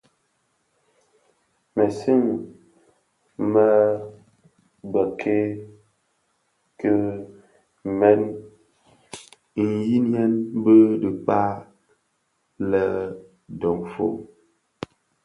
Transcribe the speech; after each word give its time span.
Mësëňi 1.75 2.33
mË 3.51 3.67
bikekel 4.91 7.03
mèn 7.99 8.21
ndheňiyên 9.59 10.33
bi 10.63 10.75
dhikpag 11.01 11.55
lè 12.69 12.83
dofon. 13.61 14.13